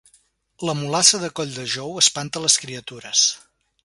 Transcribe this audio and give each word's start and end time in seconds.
La 0.69 0.73
mulassa 0.77 1.19
de 1.23 1.29
Colldejou 1.39 1.93
espanta 2.05 2.41
les 2.47 2.57
criatures 2.65 3.23